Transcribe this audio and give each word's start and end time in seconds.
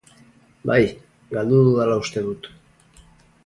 Bai, 0.69 0.79
galdu 1.35 1.61
dudala 1.67 2.01
uste 2.05 2.27
dut. 2.31 2.51